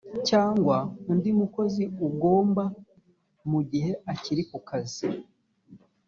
[0.29, 0.77] cyangwa
[1.11, 2.63] undi mukozi ugomba
[3.49, 5.05] mu gihe akiri ku kazi